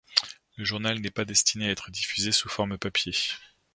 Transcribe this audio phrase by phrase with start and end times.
[0.55, 3.13] Le journal n'est pas destiné à être diffusé sous forme papier.